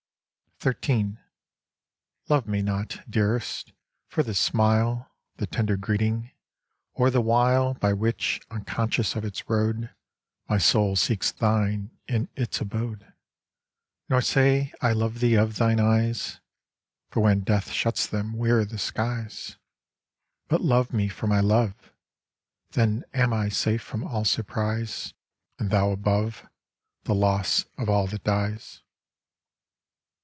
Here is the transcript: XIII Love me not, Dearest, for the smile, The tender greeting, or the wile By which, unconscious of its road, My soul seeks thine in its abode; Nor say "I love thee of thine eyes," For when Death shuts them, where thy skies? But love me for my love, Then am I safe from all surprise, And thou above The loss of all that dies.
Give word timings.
XIII 0.63 1.17
Love 2.29 2.45
me 2.47 2.61
not, 2.61 3.01
Dearest, 3.09 3.73
for 4.07 4.21
the 4.21 4.35
smile, 4.35 5.09
The 5.37 5.47
tender 5.47 5.75
greeting, 5.75 6.29
or 6.93 7.09
the 7.09 7.19
wile 7.19 7.73
By 7.73 7.93
which, 7.93 8.39
unconscious 8.51 9.15
of 9.15 9.25
its 9.25 9.49
road, 9.49 9.89
My 10.47 10.59
soul 10.59 10.95
seeks 10.95 11.31
thine 11.31 11.89
in 12.07 12.29
its 12.35 12.61
abode; 12.61 13.11
Nor 14.07 14.21
say 14.21 14.71
"I 14.83 14.91
love 14.93 15.19
thee 15.19 15.33
of 15.33 15.55
thine 15.55 15.79
eyes," 15.79 16.39
For 17.09 17.21
when 17.21 17.39
Death 17.39 17.71
shuts 17.71 18.05
them, 18.05 18.33
where 18.33 18.63
thy 18.63 18.77
skies? 18.77 19.57
But 20.47 20.61
love 20.61 20.93
me 20.93 21.07
for 21.07 21.25
my 21.25 21.39
love, 21.39 21.91
Then 22.73 23.03
am 23.15 23.33
I 23.33 23.49
safe 23.49 23.81
from 23.81 24.03
all 24.03 24.25
surprise, 24.25 25.15
And 25.57 25.71
thou 25.71 25.89
above 25.89 26.47
The 27.05 27.15
loss 27.15 27.65
of 27.79 27.89
all 27.89 28.05
that 28.05 28.23
dies. 28.23 28.83